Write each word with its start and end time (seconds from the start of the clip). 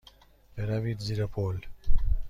بروید 0.57 0.99
زیر 0.99 1.25
پل. 1.25 1.55